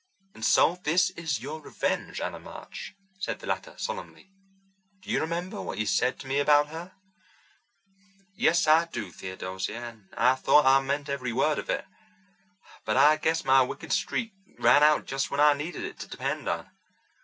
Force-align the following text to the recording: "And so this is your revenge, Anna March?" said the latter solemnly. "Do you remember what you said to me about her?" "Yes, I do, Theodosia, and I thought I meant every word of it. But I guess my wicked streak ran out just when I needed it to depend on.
"And 0.33 0.43
so 0.43 0.79
this 0.83 1.11
is 1.11 1.41
your 1.43 1.61
revenge, 1.61 2.19
Anna 2.19 2.39
March?" 2.39 2.95
said 3.19 3.37
the 3.37 3.45
latter 3.45 3.75
solemnly. 3.77 4.31
"Do 5.03 5.11
you 5.11 5.21
remember 5.21 5.61
what 5.61 5.77
you 5.77 5.85
said 5.85 6.17
to 6.21 6.27
me 6.27 6.39
about 6.39 6.69
her?" 6.69 6.93
"Yes, 8.33 8.65
I 8.67 8.85
do, 8.85 9.11
Theodosia, 9.11 9.77
and 9.77 10.09
I 10.17 10.33
thought 10.33 10.65
I 10.65 10.81
meant 10.81 11.07
every 11.07 11.33
word 11.33 11.59
of 11.59 11.69
it. 11.69 11.85
But 12.83 12.97
I 12.97 13.17
guess 13.17 13.45
my 13.45 13.61
wicked 13.61 13.93
streak 13.93 14.33
ran 14.57 14.81
out 14.81 15.05
just 15.05 15.29
when 15.29 15.39
I 15.39 15.53
needed 15.53 15.83
it 15.83 15.99
to 15.99 16.07
depend 16.07 16.49
on. 16.49 16.67